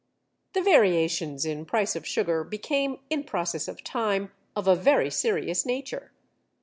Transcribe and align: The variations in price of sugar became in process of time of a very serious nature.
The 0.53 0.63
variations 0.63 1.45
in 1.45 1.63
price 1.63 1.95
of 1.95 2.07
sugar 2.07 2.43
became 2.43 3.01
in 3.11 3.23
process 3.23 3.67
of 3.67 3.83
time 3.83 4.31
of 4.55 4.67
a 4.67 4.75
very 4.75 5.11
serious 5.11 5.63
nature. 5.63 6.11